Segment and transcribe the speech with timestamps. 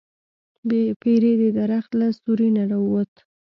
[1.01, 3.13] پیری د درخت له سوری نه راووت.